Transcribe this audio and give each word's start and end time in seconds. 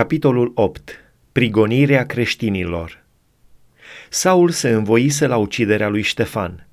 Capitolul 0.00 0.52
8. 0.54 1.14
Prigonirea 1.32 2.06
creștinilor 2.06 3.04
Saul 4.08 4.50
se 4.50 4.68
învoise 4.68 5.26
la 5.26 5.36
uciderea 5.36 5.88
lui 5.88 6.02
Ștefan. 6.02 6.68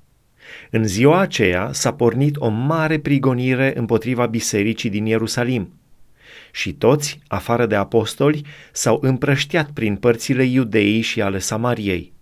În 0.70 0.84
ziua 0.84 1.18
aceea 1.18 1.72
s-a 1.72 1.92
pornit 1.92 2.36
o 2.36 2.48
mare 2.48 2.98
prigonire 2.98 3.72
împotriva 3.76 4.26
bisericii 4.26 4.90
din 4.90 5.06
Ierusalim. 5.06 5.72
Și 6.52 6.72
toți, 6.72 7.18
afară 7.26 7.66
de 7.66 7.74
apostoli, 7.74 8.44
s-au 8.72 8.98
împrăștiat 9.02 9.70
prin 9.70 9.96
părțile 9.96 10.44
iudeii 10.44 11.00
și 11.00 11.22
ale 11.22 11.38
Samariei. 11.38 12.12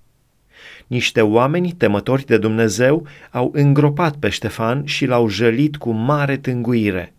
Niște 0.86 1.20
oameni 1.20 1.72
temători 1.72 2.24
de 2.24 2.38
Dumnezeu 2.38 3.06
au 3.30 3.50
îngropat 3.54 4.16
pe 4.16 4.28
Ștefan 4.28 4.84
și 4.84 5.06
l-au 5.06 5.28
jălit 5.28 5.76
cu 5.76 5.90
mare 5.90 6.36
tânguire– 6.36 7.10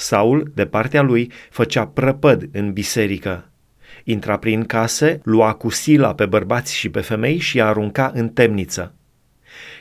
Saul, 0.00 0.52
de 0.54 0.66
partea 0.66 1.02
lui, 1.02 1.32
făcea 1.50 1.86
prăpăd 1.86 2.48
în 2.52 2.72
biserică. 2.72 3.50
Intra 4.04 4.36
prin 4.36 4.64
case, 4.64 5.20
lua 5.24 5.52
cu 5.52 5.68
sila 5.68 6.14
pe 6.14 6.26
bărbați 6.26 6.76
și 6.76 6.88
pe 6.88 7.00
femei 7.00 7.38
și 7.38 7.56
i 7.56 7.60
arunca 7.60 8.10
în 8.14 8.28
temniță. 8.28 8.94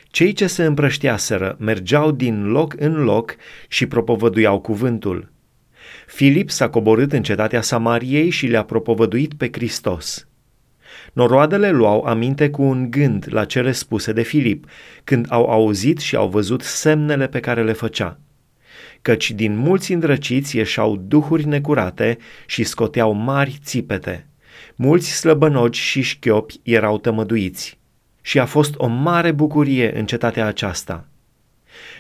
Cei 0.07 0.33
ce 0.33 0.47
se 0.47 0.63
împrășteaseră 0.63 1.55
mergeau 1.59 2.11
din 2.11 2.47
loc 2.47 2.75
în 2.77 3.03
loc 3.03 3.35
și 3.67 3.85
propovăduiau 3.85 4.59
cuvântul. 4.59 5.31
Filip 6.07 6.49
s-a 6.49 6.69
coborât 6.69 7.13
în 7.13 7.23
cetatea 7.23 7.61
Samariei 7.61 8.29
și 8.29 8.47
le-a 8.47 8.63
propovăduit 8.63 9.33
pe 9.33 9.49
Hristos. 9.51 10.27
Noroadele 11.13 11.69
luau 11.69 12.01
aminte 12.01 12.49
cu 12.49 12.61
un 12.61 12.91
gând 12.91 13.25
la 13.29 13.45
cele 13.45 13.71
spuse 13.71 14.13
de 14.13 14.21
Filip, 14.21 14.65
când 15.03 15.25
au 15.29 15.45
auzit 15.45 15.99
și 15.99 16.15
au 16.15 16.29
văzut 16.29 16.61
semnele 16.61 17.27
pe 17.27 17.39
care 17.39 17.63
le 17.63 17.73
făcea 17.73 18.19
căci 19.01 19.31
din 19.31 19.57
mulți 19.57 19.93
îndrăciți 19.93 20.57
ieșau 20.57 20.95
duhuri 20.95 21.47
necurate 21.47 22.17
și 22.45 22.63
scoteau 22.63 23.11
mari 23.11 23.59
țipete. 23.63 24.27
Mulți 24.75 25.11
slăbănogi 25.11 25.79
și 25.79 26.01
șchiopi 26.01 26.59
erau 26.63 26.97
tămăduiți. 26.97 27.79
Și 28.21 28.39
a 28.39 28.45
fost 28.45 28.73
o 28.77 28.87
mare 28.87 29.31
bucurie 29.31 29.97
în 29.97 30.05
cetatea 30.05 30.45
aceasta. 30.45 31.07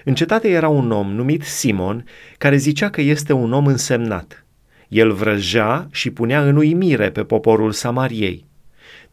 În 0.03 0.15
cetate 0.15 0.49
era 0.49 0.67
un 0.67 0.91
om 0.91 1.11
numit 1.13 1.43
Simon, 1.43 2.05
care 2.37 2.55
zicea 2.55 2.89
că 2.89 3.01
este 3.01 3.33
un 3.33 3.53
om 3.53 3.65
însemnat. 3.65 4.45
El 4.87 5.11
vrăja 5.11 5.87
și 5.91 6.09
punea 6.09 6.43
în 6.43 6.55
uimire 6.55 7.11
pe 7.11 7.23
poporul 7.23 7.71
Samariei. 7.71 8.45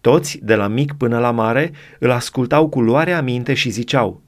Toți, 0.01 0.39
de 0.43 0.55
la 0.55 0.67
mic 0.67 0.93
până 0.93 1.19
la 1.19 1.31
mare, 1.31 1.73
îl 1.99 2.11
ascultau 2.11 2.69
cu 2.69 2.81
luare 2.81 3.13
aminte 3.13 3.55
și 3.55 3.71
ziceau– 3.71 4.21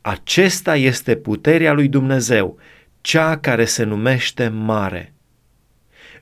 acesta 0.00 0.76
este 0.76 1.14
puterea 1.14 1.72
lui 1.72 1.88
Dumnezeu, 1.88 2.58
cea 3.00 3.38
care 3.38 3.64
se 3.64 3.84
numește 3.84 4.48
mare. 4.48 5.14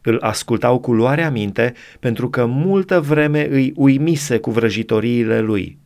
Îl 0.03 0.19
ascultau 0.21 0.79
cu 0.79 0.93
luare 0.93 1.23
aminte 1.23 1.73
pentru 2.01 2.31
că 2.31 2.47
multă 2.47 3.01
vreme 3.01 3.49
îi 3.51 3.73
uimise 3.77 4.39
cu 4.39 4.51
vrăjitoriile 4.51 5.41
lui. 5.41 5.79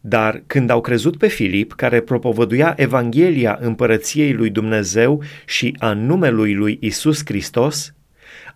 Dar 0.00 0.42
când 0.46 0.70
au 0.70 0.80
crezut 0.80 1.16
pe 1.16 1.28
Filip, 1.28 1.72
care 1.72 2.00
propovăduia 2.00 2.74
Evanghelia 2.76 3.58
împărăției 3.60 4.32
lui 4.32 4.50
Dumnezeu 4.50 5.22
și 5.46 5.76
a 5.78 5.92
numelui 5.92 6.54
lui 6.54 6.78
Isus 6.80 7.22
Hristos, 7.24 7.94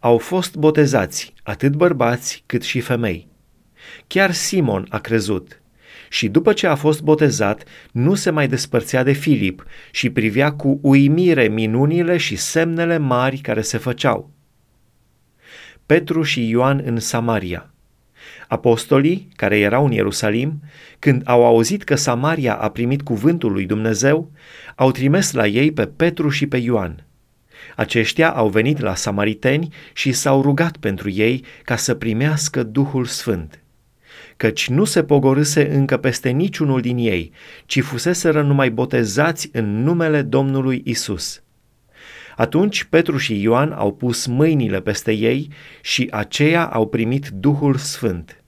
au 0.01 0.19
fost 0.19 0.57
botezați 0.57 1.33
atât 1.43 1.73
bărbați 1.73 2.43
cât 2.47 2.63
și 2.63 2.81
femei. 2.81 3.29
Chiar 4.07 4.33
Simon 4.33 4.87
a 4.89 4.99
crezut– 4.99 5.57
și 6.13 6.29
după 6.29 6.53
ce 6.53 6.67
a 6.67 6.75
fost 6.75 7.03
botezat, 7.03 7.65
nu 7.93 8.15
se 8.15 8.31
mai 8.31 8.49
despărțea 8.49 9.03
de 9.03 9.13
Filip 9.13 9.65
și 9.91 10.11
privea 10.11 10.53
cu 10.53 10.79
uimire 10.83 11.49
minunile 11.49 12.17
și 12.17 12.37
semnele 12.37 12.99
mari 12.99 13.39
care 13.39 13.61
se 13.61 13.79
făceau. 13.79 14.31
Petru 15.87 16.23
și 16.23 16.49
Ioan 16.49 16.83
în 16.85 16.99
Samaria. 16.99 17.71
Apostolii, 18.49 19.29
care 19.37 19.59
erau 19.59 19.85
în 19.85 19.93
Ierusalim, 19.93 20.63
când 20.99 21.23
au 21.25 21.45
auzit 21.45 21.83
că 21.83 21.95
Samaria 21.95 22.55
a 22.55 22.69
primit 22.69 23.03
cuvântul 23.03 23.53
lui 23.53 23.67
Dumnezeu, 23.67 24.31
au 24.77 24.91
trimis 24.91 25.33
la 25.33 25.47
ei 25.47 25.73
pe 25.73 25.87
Petru 25.87 26.29
și 26.29 26.47
pe 26.47 26.57
Ioan. 26.57 27.07
Aceștia 27.77 28.31
au 28.31 28.49
venit 28.49 28.79
la 28.79 28.95
samariteni 28.95 29.75
și 29.93 30.13
s-au 30.13 30.43
rugat 30.43 30.77
pentru 30.77 31.11
ei 31.11 31.45
ca 31.65 31.77
să 31.77 31.95
primească 31.95 32.63
Duhul 32.63 33.05
Sfânt 33.05 33.62
căci 34.37 34.69
nu 34.69 34.85
se 34.85 35.03
pogorâse 35.03 35.75
încă 35.75 35.97
peste 35.97 36.31
niciunul 36.31 36.81
din 36.81 36.97
ei, 36.97 37.33
ci 37.67 37.81
fuseseră 37.81 38.43
numai 38.43 38.71
botezați 38.71 39.49
în 39.53 39.83
numele 39.83 40.23
Domnului 40.23 40.83
Isus. 40.85 41.43
Atunci 42.37 42.85
Petru 42.85 43.17
și 43.17 43.41
Ioan 43.41 43.73
au 43.73 43.93
pus 43.93 44.27
mâinile 44.27 44.81
peste 44.81 45.13
ei 45.13 45.49
și 45.81 46.09
aceia 46.11 46.65
au 46.67 46.89
primit 46.89 47.29
Duhul 47.29 47.77
Sfânt. 47.77 48.43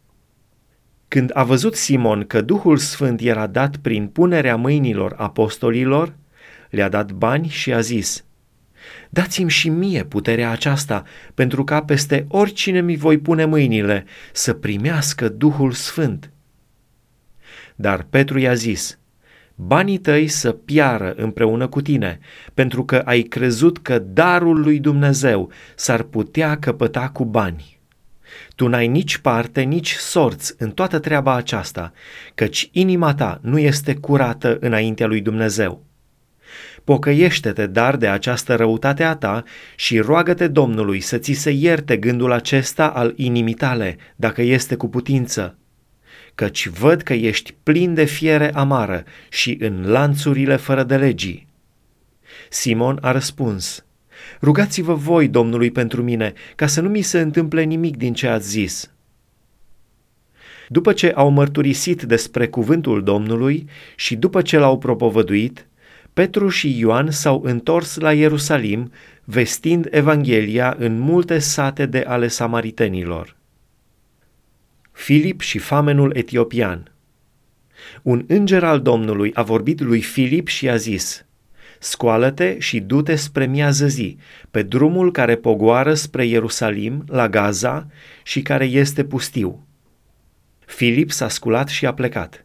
Când 1.09 1.31
a 1.35 1.45
văzut 1.45 1.75
Simon 1.75 2.25
că 2.27 2.41
Duhul 2.41 2.77
Sfânt 2.77 3.21
era 3.21 3.47
dat 3.47 3.77
prin 3.77 4.07
punerea 4.07 4.57
mâinilor 4.57 5.15
apostolilor, 5.17 6.15
le-a 6.71 6.89
dat 6.89 7.13
bani 7.13 7.49
și 7.49 7.73
a 7.73 7.81
zis– 7.81 8.24
Dați-mi 9.11 9.51
și 9.51 9.69
mie 9.69 10.05
puterea 10.05 10.51
aceasta, 10.51 11.05
pentru 11.35 11.65
ca 11.65 11.83
peste 11.83 12.27
oricine 12.29 12.81
mi 12.81 12.97
voi 12.97 13.19
pune 13.19 13.45
mâinile 13.45 14.05
să 14.33 14.53
primească 14.53 15.29
Duhul 15.29 15.73
Sfânt. 15.73 16.31
Dar 17.75 18.07
Petru 18.11 18.39
i-a 18.39 18.55
zis, 18.55 18.99
banii 19.55 19.99
tăi 19.99 20.29
să 20.29 20.53
piară 20.53 21.15
împreună 21.17 21.67
cu 21.67 21.83
tine, 21.83 22.19
pentru 22.55 22.85
că 22.85 22.97
ai 22.97 23.23
crezut 23.23 23.79
că 23.79 23.99
darul 23.99 24.61
lui 24.61 24.79
Dumnezeu 24.79 25.51
s-ar 25.75 26.03
putea 26.03 26.59
căpăta 26.59 27.09
cu 27.09 27.25
bani. 27.25 27.79
Tu 28.55 28.69
n-ai 28.69 28.87
nici 28.89 29.17
parte, 29.17 29.61
nici 29.61 29.93
sorți 29.93 30.55
în 30.59 30.71
toată 30.71 30.99
treaba 30.99 31.35
aceasta, 31.35 31.93
căci 32.35 32.69
inima 32.73 33.15
ta 33.15 33.39
nu 33.43 33.59
este 33.59 33.95
curată 33.95 34.57
înaintea 34.61 35.07
lui 35.07 35.21
Dumnezeu. 35.21 35.85
Pocăiește-te 36.85 37.67
dar 37.67 37.97
de 37.97 38.09
această 38.09 38.55
răutate 38.55 39.03
a 39.03 39.15
ta 39.15 39.43
și 39.77 39.99
roagă-te 39.99 40.49
Domnului 40.49 41.01
să 41.01 41.19
ți 41.19 41.33
se 41.33 41.51
ierte 41.51 41.97
gândul 41.97 42.33
acesta 42.33 42.89
al 42.89 43.13
inimii 43.17 43.55
tale, 43.55 43.97
dacă 44.17 44.43
este 44.43 44.75
cu 44.75 44.89
putință. 44.89 45.59
Căci 46.35 46.69
văd 46.69 47.03
că 47.03 47.13
ești 47.13 47.55
plin 47.63 47.95
de 47.95 48.05
fiere 48.05 48.55
amară 48.55 49.05
și 49.29 49.57
în 49.61 49.85
lanțurile 49.87 50.57
fără 50.57 50.83
de 50.83 50.97
legii. 50.97 51.47
Simon 52.49 52.99
a 53.01 53.13
răspuns, 53.13 53.85
Rugați-vă 54.43 54.95
voi 54.95 55.29
Domnului 55.29 55.71
pentru 55.71 56.03
mine, 56.03 56.33
ca 56.57 56.67
să 56.67 56.81
nu 56.81 56.89
mi 56.89 57.03
se 57.03 57.21
întâmple 57.21 57.63
nimic 57.63 57.97
din 57.97 58.15
ce 58.15 58.27
ați 58.27 58.49
zis. 58.49 58.91
După 60.69 60.93
ce 60.93 61.13
au 61.15 61.31
mărturisit 61.31 62.03
despre 62.03 62.49
cuvântul 62.49 63.03
Domnului 63.03 63.69
și 63.97 64.17
după 64.17 64.43
ce 64.43 64.59
l-au 64.59 64.79
propovăduit, 64.79 65.67
Petru 66.15 66.49
și 66.49 66.79
Ioan 66.79 67.11
s-au 67.11 67.43
întors 67.45 67.97
la 67.97 68.13
Ierusalim, 68.13 68.93
vestind 69.25 69.89
Evanghelia 69.91 70.77
în 70.79 70.99
multe 70.99 71.39
sate 71.39 71.87
de 71.87 72.05
ale 72.07 72.29
samaritenilor. 72.29 73.37
Filip 74.93 75.41
și 75.41 75.59
famenul 75.59 76.17
etiopian 76.17 76.93
Un 78.03 78.25
înger 78.29 78.65
al 78.65 78.81
Domnului 78.81 79.31
a 79.35 79.43
vorbit 79.43 79.81
lui 79.81 80.01
Filip 80.01 80.49
și 80.49 80.69
a 80.69 80.77
zis, 80.77 81.25
Scoală-te 81.79 82.59
și 82.59 82.81
du-te 82.81 83.15
spre 83.15 83.47
miază 83.47 83.87
zi, 83.87 84.17
pe 84.51 84.63
drumul 84.63 85.13
care 85.13 85.37
pogoară 85.37 85.95
spre 85.95 86.25
Ierusalim, 86.25 87.05
la 87.07 87.29
Gaza 87.29 87.87
și 88.23 88.43
care 88.43 88.65
este 88.65 89.05
pustiu. 89.05 89.67
Filip 90.67 91.11
s-a 91.11 91.29
sculat 91.29 91.69
și 91.69 91.87
a 91.87 91.95
plecat. 91.95 92.45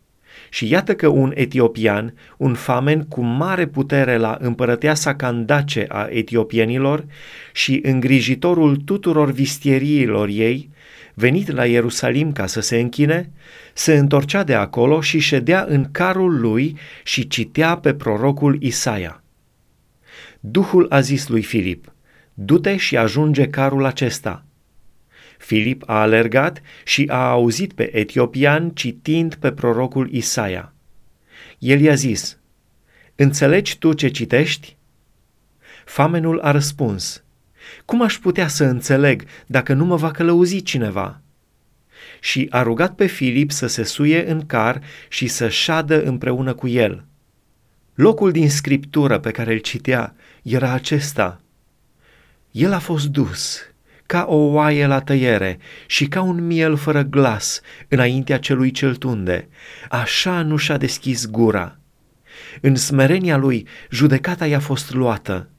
Și 0.49 0.69
iată 0.69 0.95
că 0.95 1.07
un 1.07 1.31
etiopian, 1.35 2.13
un 2.37 2.53
famen 2.53 3.03
cu 3.03 3.21
mare 3.21 3.67
putere 3.67 4.17
la 4.17 4.37
împărăteasa 4.39 5.15
Candace 5.15 5.85
a 5.87 6.07
etiopienilor 6.09 7.05
și 7.53 7.79
îngrijitorul 7.83 8.75
tuturor 8.75 9.31
vistieriilor 9.31 10.27
ei, 10.27 10.69
venit 11.13 11.51
la 11.51 11.65
Ierusalim 11.65 12.31
ca 12.31 12.45
să 12.45 12.59
se 12.61 12.79
închine, 12.79 13.31
se 13.73 13.97
întorcea 13.97 14.43
de 14.43 14.53
acolo 14.53 15.01
și 15.01 15.19
ședea 15.19 15.65
în 15.67 15.91
carul 15.91 16.39
lui 16.39 16.77
și 17.03 17.27
citea 17.27 17.77
pe 17.77 17.93
prorocul 17.93 18.57
Isaia. 18.61 19.23
Duhul 20.39 20.85
a 20.89 20.99
zis 20.99 21.27
lui 21.27 21.43
Filip, 21.43 21.93
du-te 22.33 22.77
și 22.77 22.97
ajunge 22.97 23.47
carul 23.47 23.85
acesta– 23.85 24.43
Filip 25.49 25.83
a 25.85 26.01
alergat 26.01 26.61
și 26.83 27.05
a 27.07 27.29
auzit 27.29 27.73
pe 27.73 27.97
etiopian 27.97 28.69
citind 28.69 29.35
pe 29.35 29.51
prorocul 29.51 30.09
Isaia. 30.11 30.73
El 31.59 31.79
i-a 31.79 31.93
zis, 31.93 32.37
Înțelegi 33.15 33.77
tu 33.77 33.93
ce 33.93 34.07
citești? 34.07 34.77
Famenul 35.85 36.39
a 36.39 36.51
răspuns, 36.51 37.23
Cum 37.85 38.01
aș 38.01 38.17
putea 38.17 38.47
să 38.47 38.63
înțeleg 38.63 39.23
dacă 39.45 39.73
nu 39.73 39.85
mă 39.85 39.95
va 39.95 40.11
călăuzi 40.11 40.61
cineva? 40.61 41.21
Și 42.19 42.47
a 42.49 42.61
rugat 42.61 42.95
pe 42.95 43.05
Filip 43.05 43.51
să 43.51 43.67
se 43.67 43.83
suie 43.83 44.29
în 44.29 44.45
car 44.45 44.81
și 45.07 45.27
să 45.27 45.49
șadă 45.49 46.03
împreună 46.03 46.53
cu 46.53 46.67
el. 46.67 47.05
Locul 47.93 48.31
din 48.31 48.49
scriptură 48.49 49.19
pe 49.19 49.31
care 49.31 49.53
îl 49.53 49.59
citea 49.59 50.15
era 50.41 50.71
acesta. 50.71 51.41
El 52.51 52.73
a 52.73 52.79
fost 52.79 53.07
dus 53.07 53.68
ca 54.09 54.25
o 54.27 54.35
oaie 54.35 54.85
la 54.85 54.99
tăiere 54.99 55.59
și 55.85 56.07
ca 56.07 56.21
un 56.21 56.45
miel 56.45 56.75
fără 56.75 57.01
glas 57.01 57.61
înaintea 57.87 58.39
celui 58.39 58.71
cel 58.71 58.95
tunde, 58.95 59.47
așa 59.89 60.41
nu 60.41 60.55
și-a 60.55 60.77
deschis 60.77 61.27
gura. 61.27 61.77
În 62.61 62.75
smerenia 62.75 63.37
lui, 63.37 63.67
judecata 63.89 64.45
i-a 64.45 64.59
fost 64.59 64.93
luată. 64.93 65.49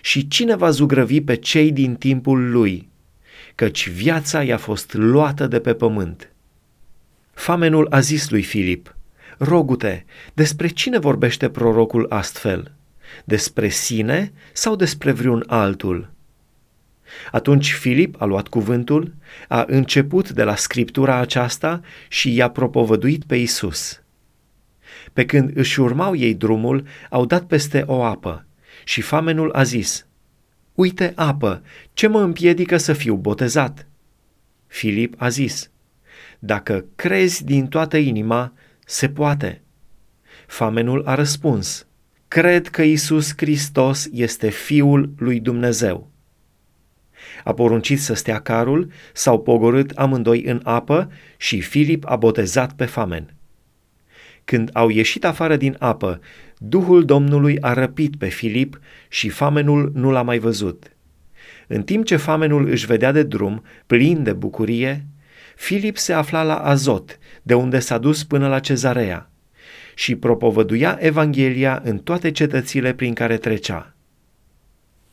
Și 0.00 0.28
cine 0.28 0.56
va 0.56 0.70
zugrăvi 0.70 1.20
pe 1.20 1.34
cei 1.34 1.72
din 1.72 1.94
timpul 1.94 2.50
lui? 2.50 2.88
Căci 3.54 3.88
viața 3.88 4.42
i-a 4.42 4.58
fost 4.58 4.94
luată 4.94 5.46
de 5.46 5.60
pe 5.60 5.74
pământ. 5.74 6.32
Famenul 7.32 7.86
a 7.90 8.00
zis 8.00 8.30
lui 8.30 8.42
Filip, 8.42 8.94
Rogute, 9.38 10.04
despre 10.34 10.68
cine 10.68 10.98
vorbește 10.98 11.48
prorocul 11.48 12.06
astfel? 12.08 12.72
Despre 13.24 13.68
sine 13.68 14.32
sau 14.52 14.76
despre 14.76 15.12
vreun 15.12 15.44
altul? 15.46 16.18
Atunci 17.32 17.72
Filip 17.72 18.20
a 18.22 18.24
luat 18.24 18.48
cuvântul, 18.48 19.14
a 19.48 19.64
început 19.66 20.30
de 20.30 20.42
la 20.42 20.54
scriptura 20.54 21.16
aceasta 21.16 21.80
și 22.08 22.34
i-a 22.34 22.50
propovăduit 22.50 23.24
pe 23.24 23.36
Isus. 23.36 24.02
Pe 25.12 25.24
când 25.24 25.56
își 25.56 25.80
urmau 25.80 26.14
ei 26.14 26.34
drumul, 26.34 26.86
au 27.10 27.24
dat 27.26 27.44
peste 27.46 27.82
o 27.86 28.02
apă 28.02 28.44
și 28.84 29.00
famenul 29.00 29.52
a 29.52 29.62
zis, 29.62 30.06
Uite 30.74 31.12
apă, 31.14 31.62
ce 31.92 32.06
mă 32.06 32.20
împiedică 32.20 32.76
să 32.76 32.92
fiu 32.92 33.16
botezat? 33.16 33.86
Filip 34.66 35.14
a 35.18 35.28
zis, 35.28 35.70
Dacă 36.38 36.84
crezi 36.96 37.44
din 37.44 37.66
toată 37.66 37.96
inima, 37.96 38.52
se 38.84 39.08
poate. 39.08 39.62
Famenul 40.46 41.02
a 41.06 41.14
răspuns, 41.14 41.86
Cred 42.28 42.68
că 42.68 42.82
Isus 42.82 43.32
Hristos 43.36 44.08
este 44.12 44.48
Fiul 44.48 45.12
lui 45.16 45.40
Dumnezeu. 45.40 46.10
A 47.44 47.52
poruncit 47.52 48.00
să 48.00 48.14
stea 48.14 48.40
carul, 48.40 48.90
s-au 49.12 49.40
pogorât 49.40 49.90
amândoi 49.90 50.42
în 50.42 50.60
apă 50.64 51.12
și 51.36 51.60
Filip 51.60 52.04
a 52.06 52.16
botezat 52.16 52.72
pe 52.72 52.84
famen. 52.84 53.34
Când 54.44 54.70
au 54.72 54.88
ieșit 54.88 55.24
afară 55.24 55.56
din 55.56 55.76
apă, 55.78 56.20
Duhul 56.58 57.04
Domnului 57.04 57.60
a 57.60 57.72
răpit 57.72 58.16
pe 58.16 58.26
Filip 58.26 58.80
și 59.08 59.28
famenul 59.28 59.92
nu 59.94 60.10
l-a 60.10 60.22
mai 60.22 60.38
văzut. 60.38 60.92
În 61.66 61.82
timp 61.82 62.04
ce 62.04 62.16
famenul 62.16 62.68
își 62.68 62.86
vedea 62.86 63.12
de 63.12 63.22
drum, 63.22 63.62
plin 63.86 64.22
de 64.22 64.32
bucurie, 64.32 65.06
Filip 65.56 65.96
se 65.96 66.12
afla 66.12 66.42
la 66.42 66.56
Azot, 66.56 67.18
de 67.42 67.54
unde 67.54 67.78
s-a 67.78 67.98
dus 67.98 68.24
până 68.24 68.48
la 68.48 68.58
cezarea, 68.58 69.30
și 69.94 70.16
propovăduia 70.16 70.98
Evanghelia 71.00 71.80
în 71.84 71.98
toate 71.98 72.30
cetățile 72.30 72.94
prin 72.94 73.14
care 73.14 73.36
trecea. 73.36 73.94